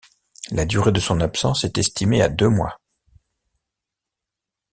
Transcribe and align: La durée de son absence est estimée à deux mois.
La 0.49 0.65
durée 0.65 0.91
de 0.91 0.99
son 0.99 1.19
absence 1.19 1.63
est 1.63 1.77
estimée 1.77 2.23
à 2.23 2.27
deux 2.29 2.49
mois. 2.49 2.75